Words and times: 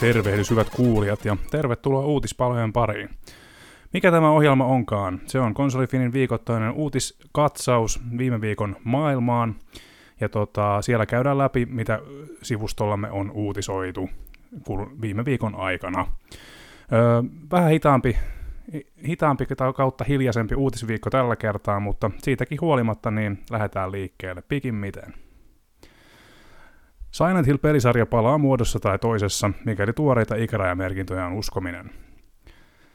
Tervehdys 0.00 0.50
hyvät 0.50 0.70
kuulijat 0.70 1.24
ja 1.24 1.36
tervetuloa 1.50 2.06
uutispalojen 2.06 2.72
pariin. 2.72 3.08
Mikä 3.92 4.10
tämä 4.10 4.30
ohjelma 4.30 4.64
onkaan? 4.64 5.20
Se 5.26 5.40
on 5.40 5.54
Konsolifinin 5.54 6.12
viikoittainen 6.12 6.72
uutiskatsaus 6.72 8.00
viime 8.18 8.40
viikon 8.40 8.76
maailmaan. 8.84 9.54
Ja 10.20 10.28
tota, 10.28 10.82
siellä 10.82 11.06
käydään 11.06 11.38
läpi, 11.38 11.66
mitä 11.66 12.00
sivustollamme 12.42 13.10
on 13.10 13.30
uutisoitu 13.30 14.10
viime 15.00 15.24
viikon 15.24 15.54
aikana. 15.54 16.06
Öö, 16.92 17.22
vähän 17.50 17.70
hitaampi, 17.70 18.16
hitaampi 19.08 19.44
kautta 19.76 20.04
hiljaisempi 20.04 20.54
uutisviikko 20.54 21.10
tällä 21.10 21.36
kertaa, 21.36 21.80
mutta 21.80 22.10
siitäkin 22.18 22.60
huolimatta 22.60 23.10
niin 23.10 23.38
lähdetään 23.50 23.92
liikkeelle 23.92 24.42
pikimmiten. 24.48 25.14
Silent 27.10 27.46
Hill-pelisarja 27.46 28.06
palaa 28.06 28.38
muodossa 28.38 28.80
tai 28.80 28.98
toisessa, 28.98 29.50
mikäli 29.64 29.92
tuoreita 29.92 30.34
ikärajamerkintöjä 30.34 31.26
on 31.26 31.32
uskominen. 31.32 31.90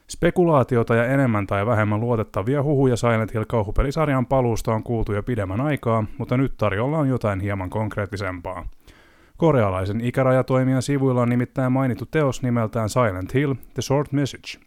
Spekulaatiota 0.07 0.95
ja 0.95 1.05
enemmän 1.05 1.47
tai 1.47 1.65
vähemmän 1.65 1.99
luotettavia 1.99 2.63
huhuja 2.63 2.95
Silent 2.95 3.33
Hill 3.33 3.45
kauhupelisarjan 3.47 4.25
paluusta 4.25 4.73
on 4.73 4.83
kuultu 4.83 5.13
jo 5.13 5.23
pidemmän 5.23 5.61
aikaa, 5.61 6.05
mutta 6.17 6.37
nyt 6.37 6.53
tarjolla 6.57 6.97
on 6.97 7.09
jotain 7.09 7.39
hieman 7.39 7.69
konkreettisempaa. 7.69 8.65
Korealaisen 9.37 10.01
ikärajatoimijan 10.01 10.81
sivuilla 10.81 11.21
on 11.21 11.29
nimittäin 11.29 11.71
mainittu 11.71 12.05
teos 12.05 12.41
nimeltään 12.41 12.89
Silent 12.89 13.33
Hill 13.33 13.53
The 13.73 13.81
Short 13.81 14.11
Message. 14.11 14.65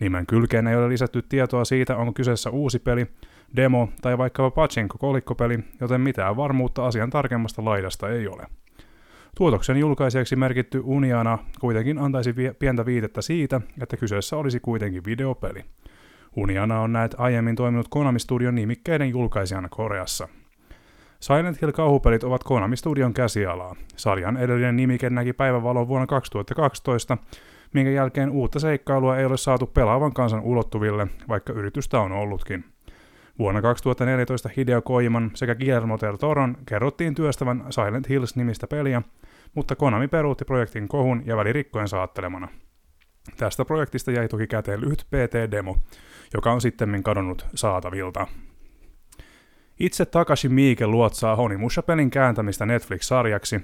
Nimen 0.00 0.26
kylkeen 0.26 0.66
ei 0.66 0.76
ole 0.76 0.88
lisätty 0.88 1.22
tietoa 1.22 1.64
siitä, 1.64 1.96
onko 1.96 2.12
kyseessä 2.12 2.50
uusi 2.50 2.78
peli, 2.78 3.06
demo 3.56 3.88
tai 4.02 4.18
vaikkapa 4.18 4.50
pachinko 4.50 4.98
kolikkopeli, 4.98 5.58
joten 5.80 6.00
mitään 6.00 6.36
varmuutta 6.36 6.86
asian 6.86 7.10
tarkemmasta 7.10 7.64
laidasta 7.64 8.08
ei 8.10 8.28
ole. 8.28 8.46
Tuotoksen 9.36 9.76
julkaisijaksi 9.76 10.36
merkitty 10.36 10.80
Uniana 10.84 11.38
kuitenkin 11.60 11.98
antaisi 11.98 12.34
pientä 12.58 12.86
viitettä 12.86 13.22
siitä, 13.22 13.60
että 13.82 13.96
kyseessä 13.96 14.36
olisi 14.36 14.60
kuitenkin 14.60 15.04
videopeli. 15.04 15.64
Uniana 16.36 16.80
on 16.80 16.92
näet 16.92 17.14
aiemmin 17.18 17.56
toiminut 17.56 17.86
Konami 17.90 18.18
Studion 18.18 18.54
nimikkeiden 18.54 19.10
julkaisijana 19.10 19.68
Koreassa. 19.68 20.28
Silent 21.20 21.62
Hill 21.62 21.72
kauhupelit 21.72 22.24
ovat 22.24 22.44
Konami 22.44 22.76
Studion 22.76 23.14
käsialaa. 23.14 23.76
Sarjan 23.96 24.36
edellinen 24.36 24.76
nimike 24.76 25.10
näki 25.10 25.32
päivävalon 25.32 25.88
vuonna 25.88 26.06
2012, 26.06 27.18
minkä 27.72 27.90
jälkeen 27.90 28.30
uutta 28.30 28.60
seikkailua 28.60 29.16
ei 29.16 29.24
ole 29.24 29.36
saatu 29.36 29.66
pelaavan 29.66 30.12
kansan 30.12 30.40
ulottuville, 30.40 31.06
vaikka 31.28 31.52
yritystä 31.52 32.00
on 32.00 32.12
ollutkin. 32.12 32.71
Vuonna 33.42 33.62
2014 33.62 34.50
Hideo 34.56 34.82
Koiman 34.82 35.30
sekä 35.34 35.54
Guillermo 35.54 35.98
del 36.00 36.16
Toron 36.16 36.56
kerrottiin 36.66 37.14
työstävän 37.14 37.64
Silent 37.70 38.08
Hills-nimistä 38.08 38.66
peliä, 38.66 39.02
mutta 39.54 39.76
Konami 39.76 40.08
peruutti 40.08 40.44
projektin 40.44 40.88
kohun 40.88 41.22
ja 41.26 41.36
välirikkojen 41.36 41.88
saattelemana. 41.88 42.48
Tästä 43.36 43.64
projektista 43.64 44.10
jäi 44.10 44.28
toki 44.28 44.46
käteen 44.46 44.80
lyhyt 44.80 45.06
PT-demo, 45.10 45.76
joka 46.34 46.52
on 46.52 46.60
sitten 46.60 47.02
kadonnut 47.02 47.46
saatavilta. 47.54 48.26
Itse 49.80 50.06
Takashi 50.06 50.48
Miike 50.48 50.86
luotsaa 50.86 51.36
Honimusha-pelin 51.36 52.10
kääntämistä 52.10 52.66
Netflix-sarjaksi. 52.66 53.60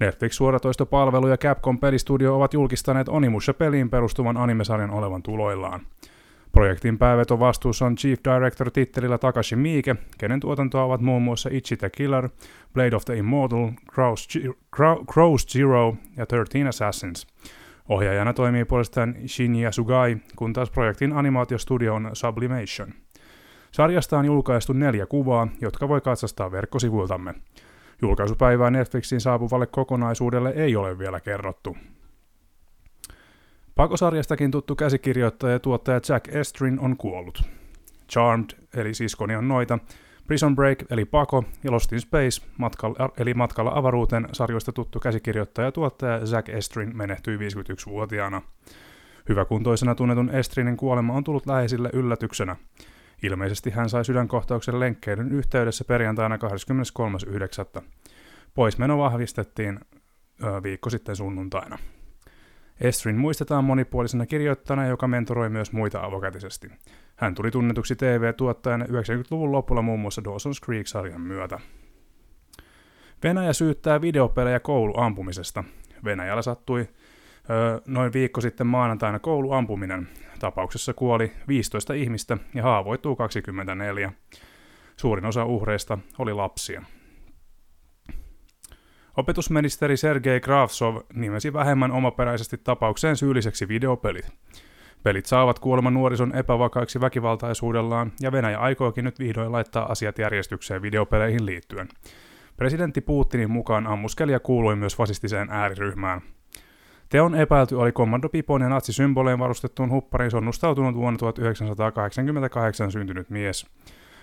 Netflix-suoratoistopalvelu 0.00 1.28
ja 1.28 1.36
Capcom 1.36 1.78
pelistudio 1.78 2.36
ovat 2.36 2.54
julkistaneet 2.54 3.08
Onimusha-peliin 3.08 3.90
perustuvan 3.90 4.36
animesarjan 4.36 4.90
olevan 4.90 5.22
tuloillaan. 5.22 5.80
Projektin 6.56 6.98
pääveto 6.98 7.38
vastuussa 7.38 7.86
on 7.86 7.96
Chief 7.96 8.20
Director-tittelillä 8.24 9.18
Takashi 9.18 9.56
Miike, 9.56 9.96
kenen 10.18 10.40
tuotantoa 10.40 10.84
ovat 10.84 11.00
muun 11.00 11.22
muassa 11.22 11.48
Ichi 11.52 11.76
the 11.76 11.90
Killer, 11.90 12.28
Blade 12.74 12.96
of 12.96 13.04
the 13.04 13.14
Immortal, 13.14 13.70
Crow's 15.12 15.52
Zero 15.52 15.96
ja 16.16 16.26
13 16.26 16.68
Assassins. 16.68 17.26
Ohjaajana 17.88 18.32
toimii 18.32 18.64
puolestaan 18.64 19.14
Shinya 19.26 19.72
Sugai, 19.72 20.16
kun 20.36 20.52
taas 20.52 20.70
projektin 20.70 21.12
animaatiostudio 21.12 21.94
on 21.94 22.10
Sublimation. 22.12 22.88
Sarjasta 23.72 24.18
on 24.18 24.24
julkaistu 24.24 24.72
neljä 24.72 25.06
kuvaa, 25.06 25.48
jotka 25.60 25.88
voi 25.88 26.00
katsastaa 26.00 26.52
verkkosivuiltamme. 26.52 27.34
Julkaisupäivää 28.02 28.70
Netflixin 28.70 29.20
saapuvalle 29.20 29.66
kokonaisuudelle 29.66 30.52
ei 30.56 30.76
ole 30.76 30.98
vielä 30.98 31.20
kerrottu. 31.20 31.76
Pakosarjastakin 33.76 34.50
tuttu 34.50 34.74
käsikirjoittaja 34.76 35.52
ja 35.52 35.60
tuottaja 35.60 36.00
Jack 36.08 36.28
Estrin 36.34 36.80
on 36.80 36.96
kuollut. 36.96 37.42
Charmed, 38.10 38.50
eli 38.76 38.94
siskoni 38.94 39.36
on 39.36 39.48
noita, 39.48 39.78
Prison 40.26 40.56
Break, 40.56 40.78
eli 40.90 41.04
Pako, 41.04 41.44
ja 41.64 41.72
Lost 41.72 41.92
in 41.92 42.00
Space, 42.00 42.46
matkalla, 42.58 43.10
eli 43.18 43.34
Matkalla 43.34 43.72
avaruuteen 43.74 44.28
sarjoista 44.32 44.72
tuttu 44.72 45.00
käsikirjoittaja 45.00 45.68
ja 45.68 45.72
tuottaja 45.72 46.20
Jack 46.32 46.48
Estrin 46.48 46.96
menehtyi 46.96 47.36
51-vuotiaana. 47.36 48.42
Hyväkuntoisena 49.28 49.94
tunnetun 49.94 50.30
Estrinin 50.30 50.76
kuolema 50.76 51.12
on 51.12 51.24
tullut 51.24 51.46
läheisille 51.46 51.90
yllätyksenä. 51.92 52.56
Ilmeisesti 53.22 53.70
hän 53.70 53.90
sai 53.90 54.04
sydänkohtauksen 54.04 54.80
lenkkeiden 54.80 55.32
yhteydessä 55.32 55.84
perjantaina 55.84 56.36
23.9. 57.76 57.82
Poismeno 58.54 58.98
vahvistettiin 58.98 59.80
ö, 60.44 60.62
viikko 60.62 60.90
sitten 60.90 61.16
sunnuntaina. 61.16 61.78
Estrin 62.80 63.16
muistetaan 63.16 63.64
monipuolisena 63.64 64.26
kirjoittajana, 64.26 64.86
joka 64.86 65.08
mentoroi 65.08 65.48
myös 65.48 65.72
muita 65.72 66.00
avokätisesti. 66.00 66.70
Hän 67.16 67.34
tuli 67.34 67.50
tunnetuksi 67.50 67.96
TV-tuottajana 67.96 68.84
90-luvun 68.84 69.52
lopulla 69.52 69.82
muun 69.82 70.00
muassa 70.00 70.22
Dawson's 70.22 70.64
Creek-sarjan 70.64 71.20
myötä. 71.20 71.58
Venäjä 73.22 73.52
syyttää 73.52 74.00
videopelejä 74.00 74.60
kouluampumisesta. 74.60 75.64
Venäjällä 76.04 76.42
sattui 76.42 76.88
öö, 77.50 77.80
noin 77.86 78.12
viikko 78.12 78.40
sitten 78.40 78.66
maanantaina 78.66 79.18
kouluampuminen. 79.18 80.08
Tapauksessa 80.38 80.94
kuoli 80.94 81.32
15 81.48 81.94
ihmistä 81.94 82.38
ja 82.54 82.62
haavoittuu 82.62 83.16
24. 83.16 84.12
Suurin 84.96 85.26
osa 85.26 85.44
uhreista 85.44 85.98
oli 86.18 86.32
lapsia. 86.32 86.82
Opetusministeri 89.16 89.96
Sergei 89.96 90.40
Kravtsov 90.40 90.96
nimesi 91.14 91.52
vähemmän 91.52 91.92
omaperäisesti 91.92 92.58
tapaukseen 92.58 93.16
syylliseksi 93.16 93.68
videopelit. 93.68 94.28
Pelit 95.02 95.26
saavat 95.26 95.58
kuoleman 95.58 95.94
nuorison 95.94 96.34
epävakaiksi 96.34 97.00
väkivaltaisuudellaan, 97.00 98.12
ja 98.20 98.32
Venäjä 98.32 98.58
aikookin 98.58 99.04
nyt 99.04 99.18
vihdoin 99.18 99.52
laittaa 99.52 99.92
asiat 99.92 100.18
järjestykseen 100.18 100.82
videopeleihin 100.82 101.46
liittyen. 101.46 101.88
Presidentti 102.56 103.00
Putinin 103.00 103.50
mukaan 103.50 103.86
ammuskelija 103.86 104.40
kuului 104.40 104.76
myös 104.76 104.96
fasistiseen 104.96 105.50
ääriryhmään. 105.50 106.20
Teon 107.08 107.34
epäilty 107.34 107.74
oli 107.74 107.92
kommando 107.92 108.28
Pipon 108.28 108.60
ja 108.60 108.68
natsisymboleen 108.68 109.38
varustettuun 109.38 109.90
huppariin 109.90 110.30
sonnustautunut 110.30 110.94
vuonna 110.94 111.18
1988 111.18 112.92
syntynyt 112.92 113.30
mies. 113.30 113.66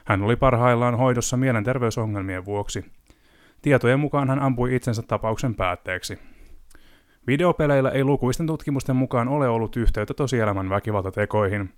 Hän 0.06 0.22
oli 0.22 0.36
parhaillaan 0.36 0.98
hoidossa 0.98 1.38
mielenterveysongelmien 1.38 2.46
vuoksi. 2.46 2.86
Tietojen 3.63 4.00
mukaan 4.00 4.30
hän 4.30 4.39
ampui 4.39 4.75
itsensä 4.75 5.01
tapauksen 5.01 5.56
päätteeksi. 5.56 6.19
Videopeleillä 7.27 7.89
ei 7.89 8.04
lukuisten 8.04 8.48
tutkimusten 8.48 8.95
mukaan 8.95 9.27
ole 9.27 9.48
ollut 9.48 9.77
yhteyttä 9.77 10.13
tosielämän 10.13 10.69
väkivaltatekoihin. 10.69 11.69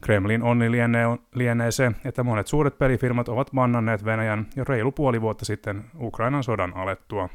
Kremlin 0.00 0.42
onni 0.42 0.70
lienee, 0.70 1.06
lienee 1.34 1.70
se, 1.70 1.92
että 2.04 2.22
monet 2.22 2.46
suuret 2.46 2.78
pelifirmat 2.78 3.28
ovat 3.28 3.52
mannanneet 3.52 4.04
Venäjän 4.04 4.46
jo 4.56 4.64
reilu 4.64 4.92
puoli 4.92 5.20
vuotta 5.20 5.44
sitten 5.44 5.84
Ukrainan 6.00 6.44
sodan 6.44 6.76
alettua. 6.76 7.28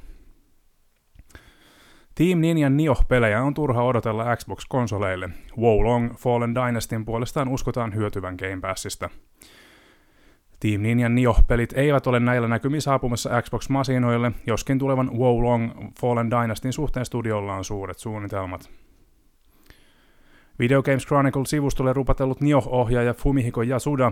Team 2.16 2.40
Ninjan 2.40 2.78
Nioh-pelejä 2.78 3.44
on 3.44 3.54
turha 3.54 3.84
odotella 3.84 4.36
Xbox-konsoleille. 4.36 5.30
Wolong 5.58 6.16
Fallen 6.16 6.56
Dynastyn 6.56 7.06
puolestaan 7.06 7.48
uskotaan 7.48 7.96
hyötyvän 7.96 8.36
Game 8.36 8.62
Passista. 8.62 9.10
Team 10.60 10.82
Ninjan 10.82 11.16
Nioh-pelit 11.16 11.74
eivät 11.76 12.08
ole 12.08 12.20
näillä 12.20 12.48
näkymin 12.48 12.82
saapumassa 12.82 13.42
Xbox-masinoille, 13.42 14.32
joskin 14.48 14.80
tulevan 14.80 15.18
Wow 15.18 15.44
Long 15.44 15.72
Fallen 16.02 16.32
Dynastyn 16.32 16.74
suhteen 16.74 17.06
studiolla 17.06 17.56
on 17.56 17.66
suuret 17.66 18.00
suunnitelmat. 18.00 18.70
Video 20.60 20.84
Games 20.84 21.08
Chronicle-sivustolle 21.08 21.94
rupatellut 21.94 22.42
Nioh-ohjaaja 22.42 23.14
Fumihiko 23.14 23.64
Yasuda 23.64 24.12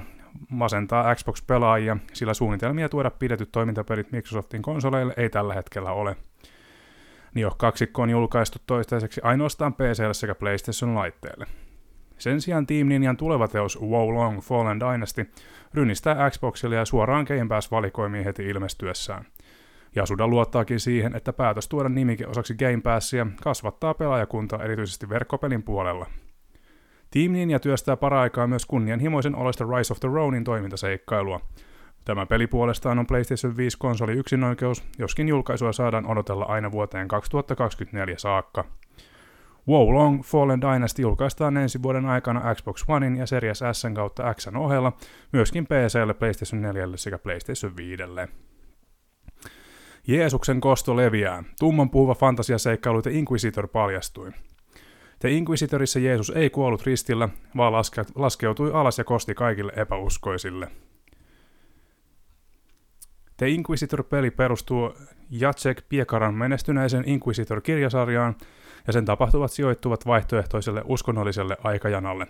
masentaa 0.50 1.16
Xbox-pelaajia, 1.16 1.98
sillä 2.14 2.34
suunnitelmia 2.34 2.90
tuoda 2.90 3.12
pidetyt 3.12 3.52
toimintapelit 3.52 4.12
Microsoftin 4.12 4.62
konsoleille 4.62 5.14
ei 5.18 5.30
tällä 5.30 5.54
hetkellä 5.54 5.92
ole. 5.92 6.16
Nioh 7.34 7.58
2 7.58 7.90
on 7.98 8.10
julkaistu 8.10 8.60
toistaiseksi 8.68 9.22
ainoastaan 9.24 9.74
PClle 9.74 10.14
sekä 10.14 10.36
PlayStation-laitteelle. 10.36 11.46
Sen 12.24 12.42
sijaan 12.42 12.68
Team 12.68 12.88
Ninjan 12.88 13.18
tuleva 13.18 13.48
teos 13.48 13.82
Wow 13.82 14.14
Long 14.14 14.42
Fallen 14.42 14.80
Dynasty 14.80 15.32
rynnistää 15.74 16.30
Xboxille 16.30 16.76
ja 16.76 16.86
suoraan 16.86 17.26
Game 17.28 17.48
Pass-valikoimiin 17.48 18.24
heti 18.24 18.46
ilmestyessään. 18.46 19.26
Yasuda 19.98 20.28
luottaakin 20.28 20.80
siihen, 20.80 21.16
että 21.16 21.34
päätös 21.34 21.68
tuoda 21.68 21.90
nimike 21.90 22.28
osaksi 22.28 22.56
Game 22.56 22.82
Passia 22.84 23.28
kasvattaa 23.44 23.94
pelaajakuntaa 23.94 24.64
erityisesti 24.64 25.10
verkkopelin 25.10 25.64
puolella. 25.64 26.06
Team 27.12 27.32
Ninja 27.32 27.60
työstää 27.60 27.98
paraikaa 27.98 28.48
myös 28.48 28.66
kunnianhimoisen 28.66 29.36
oloista 29.36 29.66
Rise 29.78 29.94
of 29.94 30.00
the 30.00 30.10
Ronin 30.14 30.44
toimintaseikkailua. 30.44 31.42
Tämä 32.06 32.26
peli 32.26 32.48
puolestaan 32.48 33.00
on 33.00 33.08
PlayStation 33.08 33.58
5 33.58 33.78
konsoli 33.78 34.14
yksinoikeus, 34.14 34.84
joskin 35.00 35.28
julkaisua 35.28 35.72
saadaan 35.72 36.06
odotella 36.06 36.46
aina 36.46 36.72
vuoteen 36.72 37.08
2024 37.08 38.18
saakka. 38.18 38.66
Wow 39.68 39.94
Long 39.94 40.24
Fallen 40.24 40.62
Dynasty 40.62 41.02
julkaistaan 41.02 41.58
ensi 41.58 41.82
vuoden 41.84 42.06
aikana 42.06 42.56
Xbox 42.56 42.84
Onein 42.88 43.18
ja 43.18 43.28
Series 43.28 43.60
S 43.72 43.84
kautta 43.94 44.34
X 44.34 44.48
ohella, 44.48 44.94
myöskin 45.32 45.66
PClle, 45.66 46.14
PlayStation 46.14 46.62
4 46.62 46.88
sekä 46.96 47.18
PlayStation 47.18 47.78
5. 47.78 48.04
Jeesuksen 50.08 50.62
kosto 50.62 50.96
leviää. 50.96 51.44
Tumman 51.60 51.90
puhuva 51.90 52.16
fantasiaseikkailu 52.16 53.02
The 53.02 53.12
Inquisitor 53.12 53.68
paljastui. 53.68 54.32
The 55.20 55.32
Inquisitorissa 55.32 56.00
Jeesus 56.00 56.30
ei 56.30 56.50
kuollut 56.50 56.86
ristillä, 56.86 57.30
vaan 57.58 57.74
laske- 57.74 58.12
laskeutui 58.16 58.72
alas 58.74 58.98
ja 58.98 59.04
kosti 59.04 59.36
kaikille 59.36 59.72
epäuskoisille. 59.76 60.68
The 63.38 63.48
Inquisitor-peli 63.50 64.32
perustuu 64.32 64.94
Jacek 65.30 65.84
Piekaran 65.90 66.34
menestyneisen 66.34 67.04
Inquisitor-kirjasarjaan, 67.06 68.36
ja 68.88 68.94
sen 68.94 69.06
tapahtuvat 69.06 69.52
sijoittuvat 69.52 70.06
vaihtoehtoiselle 70.06 70.82
uskonnolliselle 70.86 71.58
aikajanalle. 71.64 72.28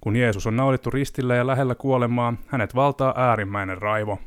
Kun 0.00 0.16
Jeesus 0.16 0.46
on 0.46 0.56
naulittu 0.56 0.90
ristille 0.90 1.36
ja 1.36 1.46
lähellä 1.46 1.74
kuolemaa, 1.74 2.34
hänet 2.46 2.74
valtaa 2.74 3.14
äärimmäinen 3.16 3.78
raivo. 3.78 4.18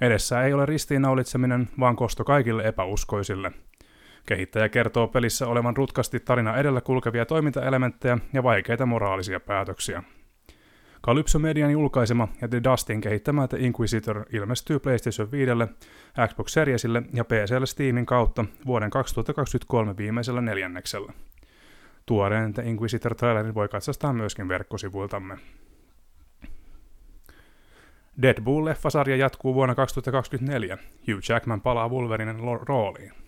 Edessä 0.00 0.42
ei 0.42 0.52
ole 0.52 0.66
ristiinnaulitseminen, 0.66 1.68
vaan 1.80 1.96
kosto 1.96 2.24
kaikille 2.24 2.62
epäuskoisille. 2.64 3.52
Kehittäjä 4.26 4.68
kertoo 4.68 5.08
pelissä 5.08 5.46
olevan 5.46 5.76
rutkasti 5.76 6.20
tarina 6.20 6.56
edellä 6.56 6.80
kulkevia 6.80 7.26
toimintaelementtejä 7.26 8.18
ja 8.32 8.42
vaikeita 8.42 8.86
moraalisia 8.86 9.40
päätöksiä. 9.40 10.02
Calypso 11.02 11.38
Median 11.38 11.70
julkaisema 11.70 12.28
ja 12.40 12.48
The 12.48 12.60
Dustin 12.64 13.00
kehittämä 13.00 13.48
The 13.48 13.58
Inquisitor 13.58 14.24
ilmestyy 14.32 14.78
PlayStation 14.78 15.30
5, 15.30 15.50
Xbox 16.28 16.52
Seriesille 16.52 17.02
ja 17.12 17.24
PClle 17.24 17.66
Steamin 17.66 18.06
kautta 18.06 18.44
vuoden 18.66 18.90
2023 18.90 19.96
viimeisellä 19.96 20.40
neljänneksellä. 20.40 21.12
Tuoreen 22.06 22.54
The 22.54 22.62
Inquisitor-trailerin 22.62 23.54
voi 23.54 23.68
katsastaa 23.68 24.12
myöskin 24.12 24.48
verkkosivuiltamme. 24.48 25.38
Deadpool-leffasarja 28.22 29.16
jatkuu 29.16 29.54
vuonna 29.54 29.74
2024. 29.74 30.78
Hugh 31.08 31.20
Jackman 31.28 31.60
palaa 31.60 31.88
Wolverinen 31.88 32.36
rooliin. 32.68 33.21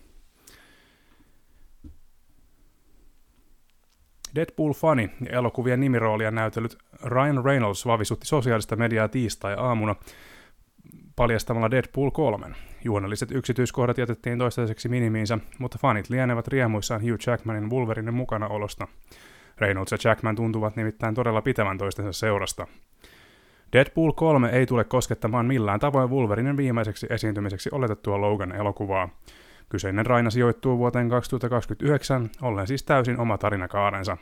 Deadpool-fani 4.35 5.09
ja 5.29 5.37
elokuvien 5.37 5.79
nimiroolia 5.79 6.31
näytellyt 6.31 6.77
Ryan 7.03 7.45
Reynolds 7.45 7.85
vavisutti 7.85 8.27
sosiaalista 8.27 8.75
mediaa 8.75 9.07
tiistai-aamuna 9.07 9.95
paljastamalla 11.15 11.71
Deadpool 11.71 12.11
3. 12.11 12.47
Juonelliset 12.83 13.31
yksityiskohdat 13.31 13.97
jätettiin 13.97 14.39
toistaiseksi 14.39 14.89
minimiinsä, 14.89 15.39
mutta 15.59 15.77
fanit 15.81 16.09
lienevät 16.09 16.47
riemuissaan 16.47 17.01
Hugh 17.01 17.27
Jackmanin 17.27 17.69
Wolverinen 17.69 18.13
mukanaolosta. 18.13 18.87
Reynolds 19.57 19.91
ja 19.91 19.97
Jackman 20.03 20.35
tuntuvat 20.35 20.75
nimittäin 20.75 21.15
todella 21.15 21.41
pitävän 21.41 21.77
toistensa 21.77 22.13
seurasta. 22.13 22.67
Deadpool 23.73 24.11
3 24.11 24.49
ei 24.49 24.65
tule 24.65 24.83
koskettamaan 24.83 25.45
millään 25.45 25.79
tavoin 25.79 26.09
Wolverinen 26.09 26.57
viimeiseksi 26.57 27.07
esiintymiseksi 27.09 27.69
oletettua 27.73 28.21
Logan-elokuvaa. 28.21 29.09
Kyseinen 29.69 30.05
Raina 30.05 30.29
sijoittuu 30.29 30.77
vuoteen 30.77 31.09
2029, 31.09 32.29
ollen 32.41 32.67
siis 32.67 32.83
täysin 32.83 33.19
oma 33.19 33.37
tarinakaarensa. 33.37 34.17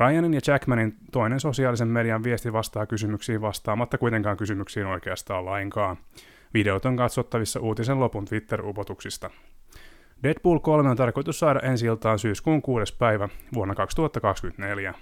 Ryanin 0.00 0.34
ja 0.34 0.40
Jackmanin 0.46 0.96
toinen 1.12 1.40
sosiaalisen 1.40 1.88
median 1.88 2.24
viesti 2.24 2.52
vastaa 2.52 2.86
kysymyksiin 2.86 3.40
vastaamatta 3.40 3.98
kuitenkaan 3.98 4.36
kysymyksiin 4.36 4.86
oikeastaan 4.86 5.44
lainkaan. 5.44 5.96
Videot 6.54 6.86
on 6.86 6.96
katsottavissa 6.96 7.60
uutisen 7.60 8.00
lopun 8.00 8.24
Twitter-upotuksista. 8.24 9.30
Deadpool 10.22 10.58
3 10.58 10.90
on 10.90 10.96
tarkoitus 10.96 11.38
saada 11.38 11.60
ensi 11.60 11.86
syyskuun 12.16 12.62
6. 12.62 12.96
päivä 12.96 13.28
vuonna 13.54 13.74
2024. 13.74 14.94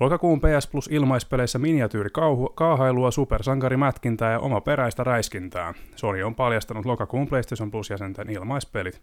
Lokakuun 0.00 0.40
PS 0.40 0.66
Plus 0.66 0.88
ilmaispeleissä 0.92 1.58
miniatyyri 1.58 2.10
kaahailua, 2.54 3.10
supersankarimätkintää 3.10 4.32
ja 4.32 4.38
omaperäistä 4.40 5.04
räiskintää. 5.04 5.74
Sony 5.96 6.22
on 6.22 6.34
paljastanut 6.34 6.86
lokakuun 6.86 7.28
PlayStation 7.28 7.70
Plus-jäsenten 7.70 8.30
ilmaispelit, 8.30 9.02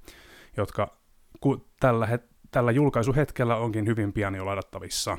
jotka 0.57 0.97
ku, 1.39 1.67
tällä, 1.79 2.05
het- 2.05 2.27
tällä 2.51 2.71
julkaisuhetkellä 2.71 3.55
onkin 3.55 3.85
hyvin 3.85 4.13
pian 4.13 4.35
jo 4.35 4.45
ladattavissa. 4.45 5.17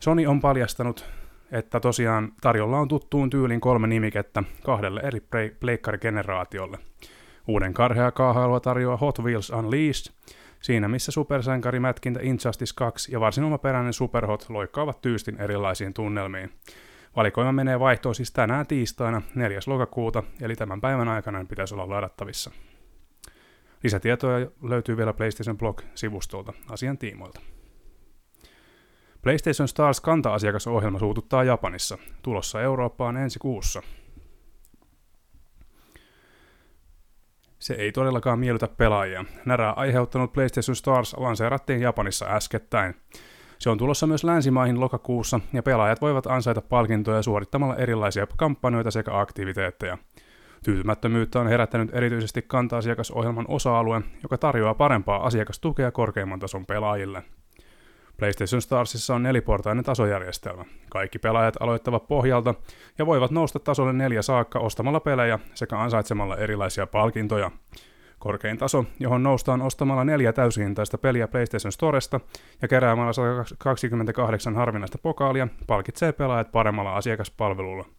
Sony 0.00 0.26
on 0.26 0.40
paljastanut, 0.40 1.04
että 1.50 1.80
tosiaan 1.80 2.32
tarjolla 2.40 2.78
on 2.78 2.88
tuttuun 2.88 3.30
tyylin 3.30 3.60
kolme 3.60 3.86
nimikettä 3.86 4.42
kahdelle 4.64 5.00
eri 5.00 5.20
pleikkarigeneraatiolle. 5.60 6.78
Uuden 7.48 7.74
karhea 7.74 8.12
kaahailua 8.12 8.60
tarjoaa 8.60 8.96
Hot 8.96 9.18
Wheels 9.18 9.50
Unleashed, 9.50 10.12
Siinä 10.60 10.88
missä 10.88 11.12
supersankarimätkintä 11.12 12.20
Injustice 12.22 12.74
2 12.76 13.12
ja 13.12 13.20
varsin 13.20 13.44
omaperäinen 13.44 13.92
Superhot 13.92 14.46
loikkaavat 14.48 15.00
tyystin 15.00 15.40
erilaisiin 15.40 15.94
tunnelmiin. 15.94 16.52
Valikoima 17.16 17.52
menee 17.52 17.80
vaihtoon 17.80 18.14
siis 18.14 18.32
tänään 18.32 18.66
tiistaina 18.66 19.22
4. 19.34 19.60
lokakuuta, 19.66 20.22
eli 20.40 20.56
tämän 20.56 20.80
päivän 20.80 21.08
aikana 21.08 21.44
pitäisi 21.44 21.74
olla 21.74 21.88
ladattavissa. 21.88 22.50
Lisätietoja 23.82 24.46
löytyy 24.62 24.96
vielä 24.96 25.12
PlayStation 25.12 25.58
Blog-sivustolta 25.58 26.52
asian 26.70 26.98
tiimoilta. 26.98 27.40
PlayStation 29.22 29.68
Stars 29.68 30.00
kanta-asiakasohjelma 30.00 30.98
suututtaa 30.98 31.44
Japanissa, 31.44 31.98
tulossa 32.22 32.62
Eurooppaan 32.62 33.16
ensi 33.16 33.38
kuussa– 33.38 33.82
Se 37.68 37.74
ei 37.74 37.92
todellakaan 37.92 38.38
miellytä 38.38 38.68
pelaajia. 38.68 39.24
Närää 39.44 39.72
aiheuttanut 39.72 40.32
PlayStation 40.32 40.76
Stars 40.76 41.14
lanseerattiin 41.16 41.80
Japanissa 41.80 42.26
äskettäin. 42.26 42.94
Se 43.58 43.70
on 43.70 43.78
tulossa 43.78 44.06
myös 44.06 44.24
länsimaihin 44.24 44.80
lokakuussa, 44.80 45.40
ja 45.52 45.62
pelaajat 45.62 46.00
voivat 46.00 46.26
ansaita 46.26 46.60
palkintoja 46.60 47.22
suorittamalla 47.22 47.76
erilaisia 47.76 48.26
kampanjoita 48.36 48.90
sekä 48.90 49.20
aktiviteetteja. 49.20 49.98
Tyytymättömyyttä 50.64 51.40
on 51.40 51.46
herättänyt 51.48 51.94
erityisesti 51.94 52.42
kanta-asiakasohjelman 52.42 53.46
osa-alue, 53.48 54.02
joka 54.22 54.38
tarjoaa 54.38 54.74
parempaa 54.74 55.26
asiakastukea 55.26 55.90
korkeimman 55.90 56.40
tason 56.40 56.66
pelaajille– 56.66 57.22
PlayStation 58.18 58.62
Starsissa 58.62 59.14
on 59.14 59.22
neliportainen 59.22 59.84
tasojärjestelmä. 59.84 60.64
Kaikki 60.90 61.18
pelaajat 61.18 61.56
aloittavat 61.60 62.08
pohjalta 62.08 62.54
ja 62.98 63.06
voivat 63.06 63.30
nousta 63.30 63.58
tasolle 63.58 63.92
neljä 63.92 64.22
saakka 64.22 64.58
ostamalla 64.58 65.00
pelejä 65.00 65.38
sekä 65.54 65.78
ansaitsemalla 65.78 66.36
erilaisia 66.36 66.86
palkintoja. 66.86 67.50
Korkein 68.18 68.58
taso, 68.58 68.84
johon 69.00 69.22
noustaan 69.22 69.62
ostamalla 69.62 70.04
neljä 70.04 70.32
täysihintaista 70.32 70.98
peliä 70.98 71.28
PlayStation 71.28 71.72
Storesta 71.72 72.20
ja 72.62 72.68
keräämällä 72.68 73.12
128 73.12 74.54
harvinaista 74.54 74.98
pokaalia, 74.98 75.48
palkitsee 75.66 76.12
pelaajat 76.12 76.52
paremmalla 76.52 76.96
asiakaspalvelulla. 76.96 77.97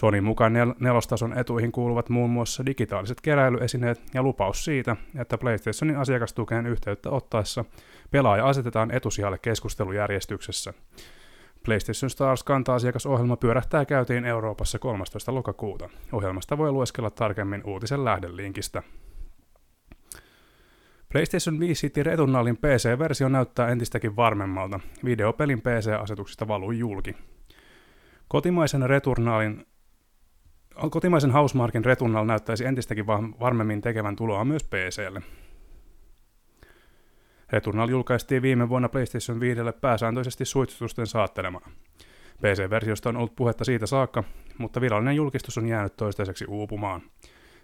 Sony 0.00 0.20
mukaan 0.20 0.52
nel- 0.52 0.74
nelostason 0.78 1.38
etuihin 1.38 1.72
kuuluvat 1.72 2.08
muun 2.08 2.30
muassa 2.30 2.66
digitaaliset 2.66 3.20
keräilyesineet 3.20 4.02
ja 4.14 4.22
lupaus 4.22 4.64
siitä, 4.64 4.96
että 5.18 5.38
PlayStationin 5.38 5.96
asiakastukeen 5.96 6.66
yhteyttä 6.66 7.10
ottaessa 7.10 7.64
pelaaja 8.10 8.48
asetetaan 8.48 8.90
etusijalle 8.90 9.38
keskustelujärjestyksessä. 9.38 10.74
PlayStation 11.64 12.10
Stars 12.10 12.42
kanta-asiakasohjelma 12.42 13.36
pyörähtää 13.36 13.84
käytiin 13.84 14.24
Euroopassa 14.24 14.78
13. 14.78 15.34
lokakuuta. 15.34 15.88
Ohjelmasta 16.12 16.58
voi 16.58 16.72
lueskella 16.72 17.10
tarkemmin 17.10 17.62
uutisen 17.64 18.04
lähdelinkistä. 18.04 18.82
PlayStation 21.12 21.60
5 21.60 21.86
City 21.86 22.02
Returnalin 22.02 22.56
PC-versio 22.56 23.28
näyttää 23.28 23.68
entistäkin 23.68 24.16
varmemmalta. 24.16 24.80
Videopelin 25.04 25.60
PC-asetuksista 25.60 26.48
valui 26.48 26.78
julki. 26.78 27.16
Kotimaisen 28.28 28.90
Returnalin 28.90 29.66
kotimaisen 30.88 31.30
Housemarkin 31.30 31.84
Returnal 31.84 32.24
näyttäisi 32.24 32.64
entistäkin 32.64 33.06
varmemmin 33.40 33.80
tekevän 33.80 34.16
tuloa 34.16 34.44
myös 34.44 34.64
PClle. 34.64 35.22
Returnal 37.52 37.88
julkaistiin 37.88 38.42
viime 38.42 38.68
vuonna 38.68 38.88
PlayStation 38.88 39.40
5 39.40 39.60
pääsääntöisesti 39.80 40.44
suitsitusten 40.44 41.06
saattelemana. 41.06 41.70
PC-versiosta 42.42 43.08
on 43.08 43.16
ollut 43.16 43.36
puhetta 43.36 43.64
siitä 43.64 43.86
saakka, 43.86 44.24
mutta 44.58 44.80
virallinen 44.80 45.16
julkistus 45.16 45.58
on 45.58 45.68
jäänyt 45.68 45.96
toistaiseksi 45.96 46.44
uupumaan. 46.48 47.02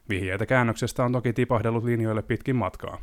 Vihjeitä 0.08 0.46
käännöksestä 0.46 1.04
on 1.04 1.12
toki 1.12 1.32
tipahdellut 1.32 1.84
linjoille 1.84 2.22
pitkin 2.22 2.56
matkaa. 2.56 2.98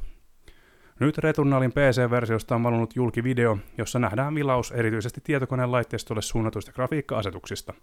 Nyt 1.00 1.18
Returnalin 1.18 1.72
PC-versiosta 1.72 2.56
on 2.56 2.64
valunut 2.64 2.96
julkivideo, 2.96 3.58
jossa 3.78 4.00
nähdään 4.00 4.36
vilaus 4.36 4.72
erityisesti 4.72 5.22
tietokoneen 5.24 5.72
laitteistolle 5.72 6.22
suunnatuista 6.22 6.72
grafiikka-asetuksista. 6.72 7.74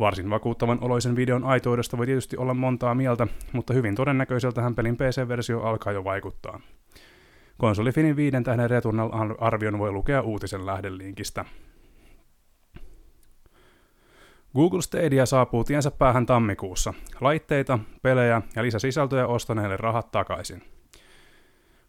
Varsin 0.00 0.30
vakuuttavan 0.30 0.78
oloisen 0.80 1.16
videon 1.16 1.44
aitoudesta 1.44 1.98
voi 1.98 2.06
tietysti 2.06 2.36
olla 2.36 2.54
montaa 2.54 2.94
mieltä, 2.94 3.26
mutta 3.52 3.74
hyvin 3.74 3.94
todennäköiseltähän 3.94 4.74
pelin 4.74 4.96
PC-versio 4.96 5.60
alkaa 5.60 5.92
jo 5.92 6.04
vaikuttaa. 6.04 6.60
Konsolifinin 7.58 8.16
viiden 8.16 8.44
tähden 8.44 8.70
Returnal-arvion 8.70 9.78
voi 9.78 9.92
lukea 9.92 10.20
uutisen 10.20 10.66
lähdelinkistä. 10.66 11.44
Google 14.54 14.82
Stadia 14.82 15.26
saapuu 15.26 15.64
tiensä 15.64 15.90
päähän 15.90 16.26
tammikuussa. 16.26 16.94
Laitteita, 17.20 17.78
pelejä 18.02 18.42
ja 18.56 18.62
lisäsisältöjä 18.62 19.26
ostaneille 19.26 19.76
rahat 19.76 20.10
takaisin. 20.10 20.62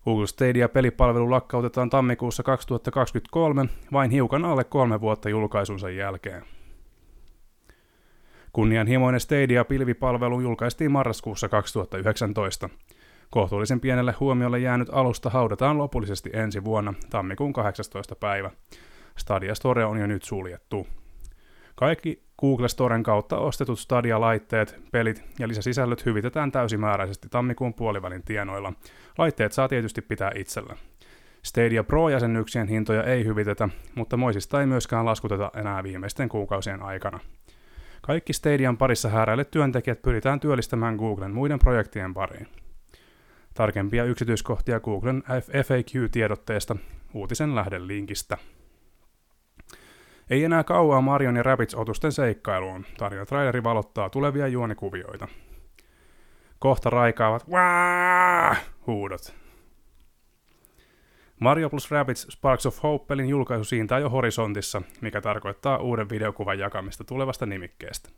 Google 0.05 0.27
Stadia-pelipalvelu 0.27 1.31
lakkautetaan 1.31 1.89
tammikuussa 1.89 2.43
2023 2.43 3.65
vain 3.91 4.11
hiukan 4.11 4.45
alle 4.45 4.63
kolme 4.63 5.01
vuotta 5.01 5.29
julkaisunsa 5.29 5.89
jälkeen. 5.89 6.60
Kunnianhimoinen 8.53 9.19
Stadia-pilvipalvelu 9.19 10.41
julkaistiin 10.41 10.91
marraskuussa 10.91 11.49
2019. 11.49 12.69
Kohtuullisen 13.29 13.79
pienelle 13.79 14.15
huomiolle 14.19 14.59
jäänyt 14.59 14.89
alusta 14.91 15.29
haudataan 15.29 15.77
lopullisesti 15.77 16.29
ensi 16.33 16.63
vuonna, 16.63 16.93
tammikuun 17.09 17.53
18. 17.53 18.15
päivä. 18.15 18.51
Stadia 19.17 19.55
Store 19.55 19.85
on 19.85 19.97
jo 19.97 20.07
nyt 20.07 20.23
suljettu. 20.23 20.87
Kaikki 21.75 22.23
Google 22.39 22.67
Storen 22.67 23.03
kautta 23.03 23.37
ostetut 23.37 23.79
Stadia-laitteet, 23.79 24.79
pelit 24.91 25.23
ja 25.39 25.47
lisäsisällöt 25.47 26.05
hyvitetään 26.05 26.51
täysimääräisesti 26.51 27.29
tammikuun 27.29 27.73
puolivälin 27.73 28.23
tienoilla. 28.23 28.73
Laitteet 29.17 29.51
saa 29.51 29.67
tietysti 29.67 30.01
pitää 30.01 30.31
itsellä. 30.35 30.75
Stadia 31.43 31.83
Pro-jäsennyksien 31.83 32.67
hintoja 32.67 33.03
ei 33.03 33.25
hyvitetä, 33.25 33.69
mutta 33.95 34.17
moisista 34.17 34.61
ei 34.61 34.67
myöskään 34.67 35.05
laskuteta 35.05 35.51
enää 35.55 35.83
viimeisten 35.83 36.29
kuukausien 36.29 36.83
aikana. 36.83 37.19
Kaikki 38.01 38.33
Stadian 38.33 38.77
parissa 38.77 39.09
hääräille 39.09 39.45
työntekijät 39.45 40.01
pyritään 40.01 40.39
työllistämään 40.39 40.95
Googlen 40.95 41.33
muiden 41.33 41.59
projektien 41.59 42.13
pariin. 42.13 42.47
Tarkempia 43.53 44.03
yksityiskohtia 44.03 44.79
Googlen 44.79 45.23
FAQ-tiedotteesta 45.63 46.75
uutisen 47.13 47.55
lähdelinkistä. 47.55 48.37
Ei 50.29 50.43
enää 50.43 50.63
kauaa 50.63 51.01
Marion 51.01 51.35
ja 51.35 51.43
Rabbits 51.43 51.75
otusten 51.75 52.11
seikkailuun. 52.11 52.85
traileri 53.27 53.63
valottaa 53.63 54.09
tulevia 54.09 54.47
juonikuvioita. 54.47 55.27
Kohta 56.59 56.89
raikaavat 56.89 57.47
Waa! 57.47 58.55
huudot. 58.87 59.40
Mario 61.41 61.69
plus 61.69 61.91
Rabbids 61.91 62.27
Sparks 62.29 62.65
of 62.65 62.83
Hope-pelin 62.83 63.29
julkaisu 63.29 63.63
siintää 63.63 63.99
jo 63.99 64.09
horisontissa, 64.09 64.81
mikä 65.01 65.21
tarkoittaa 65.21 65.77
uuden 65.77 66.09
videokuvan 66.09 66.59
jakamista 66.59 67.03
tulevasta 67.03 67.45
nimikkeestä. 67.45 68.09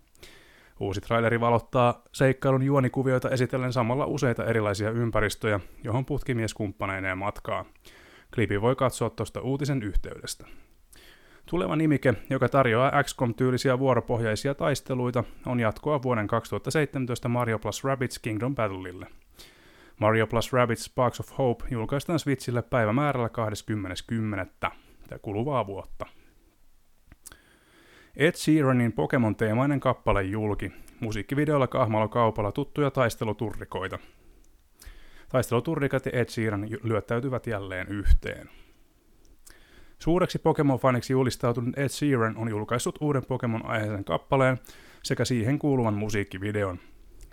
Uusi 0.80 1.02
traileri 1.02 1.40
valottaa 1.40 2.02
seikkailun 2.12 2.64
juonikuvioita 2.64 3.30
esitellen 3.30 3.74
samalla 3.74 4.06
useita 4.06 4.46
erilaisia 4.46 4.90
ympäristöjä, 4.90 5.60
johon 5.84 6.06
putkimies 6.06 6.54
kumppaneineen 6.54 7.18
matkaa. 7.18 7.66
Klipi 8.34 8.62
voi 8.62 8.76
katsoa 8.76 9.10
tuosta 9.10 9.42
uutisen 9.42 9.84
yhteydestä. 9.84 10.46
Tuleva 11.46 11.76
nimike, 11.76 12.14
joka 12.30 12.50
tarjoaa 12.50 13.04
XCOM-tyylisiä 13.04 13.80
vuoropohjaisia 13.80 14.56
taisteluita, 14.56 15.24
on 15.46 15.60
jatkoa 15.60 16.02
vuoden 16.02 16.28
2017 16.28 17.30
Mario 17.30 17.60
plus 17.60 17.84
Rabbids 17.84 18.20
Kingdom 18.20 18.56
Battleille. 18.56 19.08
Mario 20.00 20.28
plus 20.28 20.54
Rabbids 20.54 20.84
Sparks 20.84 21.20
of 21.20 21.38
Hope 21.38 21.66
julkaistaan 21.72 22.20
Switchille 22.20 22.62
päivämäärällä 22.62 23.30
20.10. 24.64 24.72
kuluvaa 25.22 25.68
vuotta. 25.68 26.06
Ed 28.16 28.34
Sheeranin 28.36 28.94
Pokemon-teemainen 28.94 29.80
kappale 29.80 30.24
julki. 30.24 30.72
Musiikkivideolla 31.00 31.68
kahmalla 31.68 32.08
kaupalla 32.08 32.52
tuttuja 32.52 32.92
taisteluturrikoita. 32.92 34.00
Taisteluturrikat 35.30 36.06
ja 36.06 36.12
Ed 36.14 36.30
Sheeran 36.30 36.68
lyöttäytyvät 36.84 37.48
jälleen 37.48 37.88
yhteen. 37.88 38.50
Suureksi 40.00 40.40
Pokemon-faniksi 40.40 41.14
julistautunut 41.14 41.78
Ed 41.78 41.90
Sheeran 41.90 42.38
on 42.38 42.50
julkaissut 42.50 42.98
uuden 43.02 43.26
Pokemon-aiheisen 43.26 44.04
kappaleen 44.04 44.60
sekä 45.04 45.26
siihen 45.26 45.60
kuuluvan 45.60 45.94
musiikkivideon. 45.94 46.80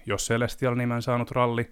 Jos 0.07 0.29
Celestial 0.29 0.75
nimen 0.75 1.03
saanut 1.03 1.31
ralli 1.31 1.71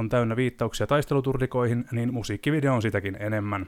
on 0.00 0.08
täynnä 0.08 0.36
viittauksia 0.36 0.86
taisteluturdikoihin, 0.86 1.84
niin 1.92 2.14
musiikkivideo 2.14 2.74
on 2.74 2.82
sitäkin 2.82 3.16
enemmän. 3.20 3.66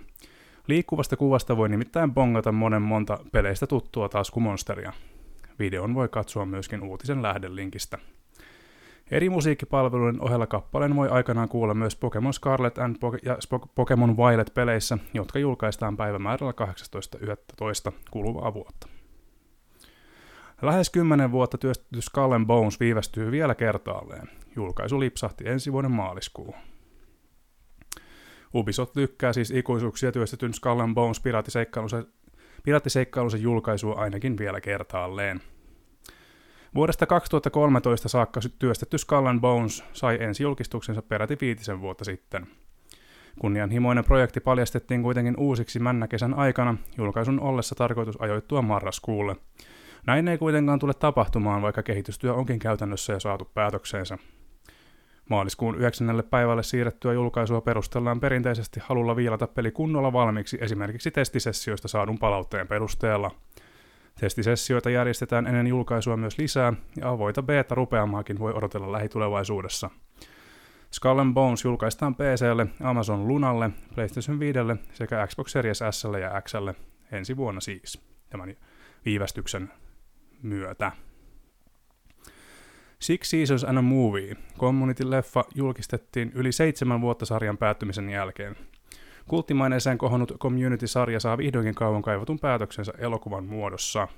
Liikkuvasta 0.67 1.17
kuvasta 1.17 1.57
voi 1.57 1.69
nimittäin 1.69 2.15
bongata 2.15 2.53
monen 2.53 2.83
monta 2.83 3.19
peleistä 3.33 3.67
tuttua 3.67 4.09
taskumonsteria. 4.09 4.93
Videon 5.59 5.95
voi 5.95 6.09
katsoa 6.09 6.47
myöskin 6.47 6.83
uutisen 6.83 7.23
lähdelinkistä. 7.23 7.99
Eri 9.11 9.31
musiikkipalveluiden 9.31 10.21
ohella 10.21 10.47
kappaleen 10.47 10.97
voi 10.97 11.09
aikanaan 11.09 11.49
kuulla 11.49 11.75
myös 11.75 11.97
Pokemon 11.97 12.35
Scarlet 12.35 12.79
and 12.79 12.97
po- 12.97 13.19
ja 13.23 13.39
Pokemon 13.75 14.17
Violet 14.17 14.55
peleissä, 14.55 14.99
jotka 15.15 15.39
julkaistaan 15.39 15.97
päivämäärällä 15.97 16.53
18.11. 16.53 17.93
kuluvaa 18.11 18.55
vuotta. 18.55 19.01
Lähes 20.62 20.90
10 20.90 21.33
vuotta 21.33 21.59
työstetty 21.59 22.00
Skull 22.00 22.45
Bones 22.47 22.81
viivästyy 22.81 23.31
vielä 23.31 23.54
kertaalleen. 23.54 24.28
Julkaisu 24.57 25.00
lipsahti 25.00 25.49
ensi 25.49 25.73
vuoden 25.73 25.90
maaliskuuhun. 25.90 26.54
Ubisoft 28.54 28.97
lykkää 28.97 29.33
siis 29.33 29.50
ikuisuuksia 29.50 30.12
työstetyn 30.12 30.54
Skull 30.54 30.95
Bones 30.95 31.21
piraattiseikkailunsa, 32.64 33.37
julkaisua 33.37 33.95
ainakin 33.95 34.38
vielä 34.38 34.61
kertaalleen. 34.61 35.40
Vuodesta 36.75 37.07
2013 37.07 38.09
saakka 38.09 38.40
työstetty 38.59 38.99
Skull 38.99 39.38
Bones 39.40 39.85
sai 39.92 40.19
ensi 40.21 40.42
julkistuksensa 40.42 41.02
peräti 41.02 41.38
viitisen 41.40 41.81
vuotta 41.81 42.04
sitten. 42.04 42.47
Kunnianhimoinen 43.40 44.04
projekti 44.04 44.40
paljastettiin 44.40 45.02
kuitenkin 45.02 45.35
uusiksi 45.38 45.78
männäkesän 45.78 46.35
aikana, 46.35 46.76
julkaisun 46.99 47.40
ollessa 47.40 47.75
tarkoitus 47.75 48.21
ajoittua 48.21 48.62
marraskuulle. 48.62 49.37
Näin 50.06 50.28
ei 50.28 50.38
kuitenkaan 50.38 50.78
tule 50.78 50.94
tapahtumaan, 50.94 51.62
vaikka 51.62 51.82
kehitystyö 51.82 52.35
onkin 52.35 52.59
käytännössä 52.59 53.12
jo 53.12 53.21
saatu 53.21 53.50
päätökseensä. 53.54 54.18
Maaliskuun 55.30 55.75
9. 55.75 56.23
päivälle 56.30 56.62
siirrettyä 56.62 57.12
julkaisua 57.12 57.61
perustellaan 57.61 58.21
perinteisesti 58.21 58.80
halulla 58.82 59.16
viilata 59.16 59.47
peli 59.47 59.71
kunnolla 59.71 60.12
valmiiksi 60.12 60.59
esimerkiksi 60.61 61.11
testisessioista 61.11 61.88
saadun 61.88 62.18
palautteen 62.18 62.68
perusteella. 62.68 63.30
Testisessioita 64.21 64.90
järjestetään 64.90 65.47
ennen 65.47 65.66
julkaisua 65.66 66.16
myös 66.16 66.38
lisää, 66.38 66.73
ja 67.00 67.09
avoita 67.09 67.42
beta 67.42 67.75
rupeamaakin 67.75 68.38
voi 68.38 68.52
odotella 68.52 68.92
lähitulevaisuudessa. 68.92 69.90
Skull 70.90 71.18
and 71.18 71.35
Bones 71.35 71.64
julkaistaan 71.64 72.14
PClle, 72.14 72.66
Amazon 72.82 73.28
Lunalle, 73.28 73.71
PlayStation 73.94 74.40
5 74.40 74.59
sekä 74.92 75.26
Xbox 75.26 75.52
Series 75.52 75.80
S 75.90 76.04
ja 76.21 76.40
X 76.40 76.52
ensi 77.12 77.37
vuonna 77.37 77.61
siis, 77.61 78.00
tämän 78.30 78.56
viivästyksen 79.04 79.71
myötä. 80.43 80.93
Six 82.99 83.31
Seasons 83.31 83.65
and 83.65 83.79
a 83.79 83.83
Movie, 83.83 84.37
Community-leffa, 84.59 85.45
julkistettiin 85.55 86.33
yli 86.35 86.53
seitsemän 86.53 87.01
vuotta 87.01 87.27
sarjan 87.27 87.59
päättymisen 87.59 88.11
jälkeen. 88.11 88.57
Kulttimaineeseen 89.29 89.99
kohonnut 89.99 90.33
Community-sarja 90.39 91.21
saa 91.21 91.39
vihdoinkin 91.39 91.75
kauan 91.75 92.03
kaivatun 92.03 92.39
päätöksensä 92.39 92.93
elokuvan 92.99 93.45
muodossa. 93.45 94.09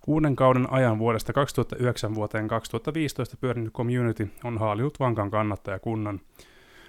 Kuuden 0.00 0.36
kauden 0.36 0.72
ajan 0.72 0.98
vuodesta 0.98 1.32
2009 1.32 2.14
vuoteen 2.14 2.48
2015 2.48 3.36
pyörinyt 3.36 3.72
Community 3.72 4.28
on 4.44 4.58
haalinut 4.58 5.00
vankan 5.00 5.30
kannattajakunnan. 5.30 6.20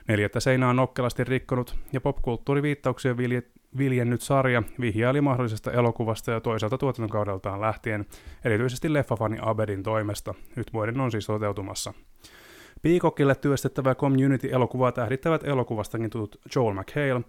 Neljättä 0.07 0.39
seinää 0.39 0.69
on 0.69 0.75
nokkelasti 0.75 1.23
rikkonut 1.23 1.75
ja 1.93 2.01
popkulttuuriviittauksia 2.01 3.17
viljennyt 3.77 4.21
sarja 4.21 4.63
vihjaili 4.79 5.21
mahdollisesta 5.21 5.71
elokuvasta 5.71 6.31
ja 6.31 6.41
toisaalta 6.41 6.77
tuotantokaudeltaan 6.77 7.61
lähtien, 7.61 8.05
erityisesti 8.45 8.93
leffafani 8.93 9.37
Abedin 9.41 9.83
toimesta. 9.83 10.33
Nyt 10.55 10.73
vuoden 10.73 10.99
on 10.99 11.11
siis 11.11 11.25
toteutumassa. 11.25 11.93
Peacockille 12.81 13.35
työstettävää 13.35 13.95
Community-elokuvaa 13.95 14.91
tähdittävät 14.91 15.43
elokuvastakin 15.43 16.09
tutut 16.09 16.41
Joel 16.55 16.73
McHale, 16.73 17.21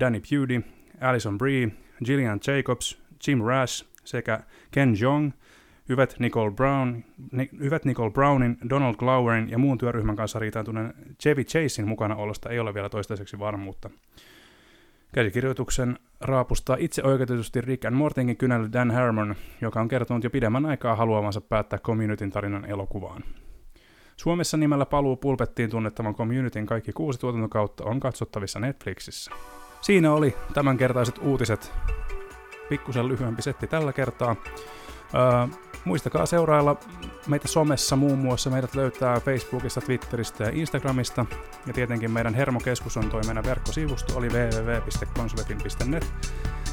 Danny 0.00 0.20
Pudi, 0.20 0.60
Alison 1.00 1.38
Brie, 1.38 1.68
Gillian 2.04 2.40
Jacobs, 2.46 3.02
Jim 3.28 3.40
Rash 3.40 3.86
sekä 4.04 4.40
Ken 4.70 4.94
Jong, 5.00 5.30
Yvette 5.88 6.16
Nicole, 6.18 6.50
Brown, 6.50 7.04
Yvette 7.60 7.88
Nicole 7.88 8.10
Brownin, 8.10 8.58
Donald 8.70 8.94
Glowerin 8.94 9.50
ja 9.50 9.58
muun 9.58 9.78
työryhmän 9.78 10.16
kanssa 10.16 10.38
riitaantuneen 10.38 10.94
Chevy 11.22 11.44
Chasein 11.44 11.88
mukana 11.88 12.16
olosta 12.16 12.50
ei 12.50 12.58
ole 12.58 12.74
vielä 12.74 12.88
toistaiseksi 12.88 13.38
varmuutta. 13.38 13.90
Käsikirjoituksen 15.14 15.98
raapustaa 16.20 16.76
itse 16.80 17.02
oikeutetusti 17.02 17.60
Rick 17.60 17.84
and 17.84 17.94
Mortinkin 17.94 18.36
kynällä 18.36 18.68
Dan 18.72 18.90
Harmon, 18.90 19.34
joka 19.60 19.80
on 19.80 19.88
kertonut 19.88 20.24
jo 20.24 20.30
pidemmän 20.30 20.66
aikaa 20.66 20.96
haluamansa 20.96 21.40
päättää 21.40 21.78
Communityn 21.78 22.30
tarinan 22.30 22.64
elokuvaan. 22.64 23.24
Suomessa 24.16 24.56
nimellä 24.56 24.86
Paluu 24.86 25.16
pulpettiin 25.16 25.70
tunnettavan 25.70 26.14
Communityn 26.14 26.66
kaikki 26.66 26.92
kuusi 26.92 27.20
tuotantokautta 27.20 27.84
on 27.84 28.00
katsottavissa 28.00 28.60
Netflixissä. 28.60 29.30
Siinä 29.80 30.12
oli 30.12 30.34
tämänkertaiset 30.54 31.18
uutiset. 31.18 31.72
Pikkusen 32.68 33.08
lyhyempi 33.08 33.42
setti 33.42 33.66
tällä 33.66 33.92
kertaa. 33.92 34.36
Muistakaa 35.84 36.26
seurailla 36.26 36.76
meitä 37.26 37.48
somessa 37.48 37.96
muun 37.96 38.18
muassa. 38.18 38.50
Meidät 38.50 38.74
löytää 38.74 39.20
Facebookista, 39.20 39.80
Twitteristä 39.80 40.44
ja 40.44 40.50
Instagramista. 40.54 41.26
Ja 41.66 41.72
tietenkin 41.72 42.10
meidän 42.10 42.34
hermokeskus 42.34 42.96
on 42.96 43.10
toi 43.10 43.20
meidän 43.26 43.44
verkkosivusto, 43.44 44.18
oli 44.18 44.28
www.konsuletin.net. 44.28 46.12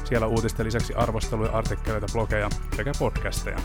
Siellä 0.04 0.26
uutisten 0.26 0.66
lisäksi 0.66 0.94
arvosteluja, 0.94 1.52
artikkeleita, 1.52 2.06
blogeja 2.12 2.48
sekä 2.76 2.92
podcasteja. 2.98 3.58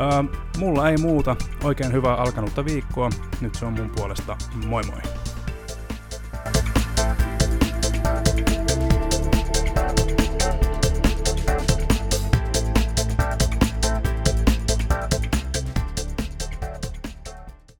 Öö, 0.00 0.40
mulla 0.58 0.88
ei 0.88 0.96
muuta. 0.96 1.36
Oikein 1.64 1.92
hyvää 1.92 2.14
alkanutta 2.14 2.64
viikkoa. 2.64 3.10
Nyt 3.40 3.54
se 3.54 3.66
on 3.66 3.72
mun 3.72 3.90
puolesta. 3.96 4.36
Moi 4.66 4.82
moi. 4.82 5.19